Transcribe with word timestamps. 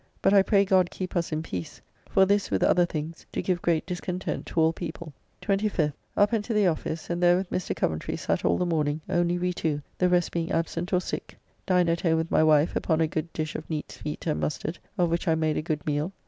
But 0.23 0.33
I 0.33 0.41
pray 0.41 0.65
God 0.65 0.89
keep 0.89 1.15
us 1.15 1.31
in 1.31 1.43
peace; 1.43 1.79
for 2.09 2.25
this, 2.25 2.49
with 2.49 2.63
other 2.63 2.87
things, 2.87 3.27
do 3.31 3.39
give 3.39 3.61
great 3.61 3.85
discontent 3.85 4.47
to 4.47 4.59
all 4.59 4.73
people. 4.73 5.13
25th. 5.43 5.93
Up 6.17 6.33
and 6.33 6.43
to 6.43 6.55
the 6.55 6.65
office, 6.65 7.11
and 7.11 7.21
there 7.21 7.37
with 7.37 7.51
Mr. 7.51 7.75
Coventry 7.75 8.17
sat 8.17 8.43
all 8.43 8.57
the 8.57 8.65
morning, 8.65 9.01
only 9.07 9.37
we 9.37 9.53
two, 9.53 9.83
the 9.99 10.09
rest 10.09 10.31
being 10.31 10.51
absent 10.51 10.91
or 10.91 11.01
sick. 11.01 11.37
Dined 11.67 11.87
at 11.87 12.01
home 12.01 12.17
with 12.17 12.31
my 12.31 12.41
wife 12.41 12.75
upon 12.75 12.99
a 12.99 13.05
good 13.05 13.31
dish 13.31 13.53
of 13.55 13.69
neats' 13.69 13.97
feet 13.97 14.25
and 14.25 14.39
mustard, 14.39 14.79
of 14.97 15.11
which 15.11 15.27
I 15.27 15.35
made 15.35 15.57
a 15.57 15.61
good 15.61 15.85
meal. 15.85 16.11